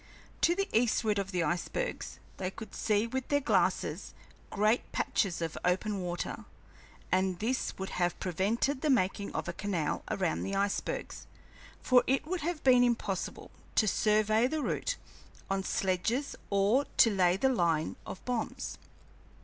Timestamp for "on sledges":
15.51-16.35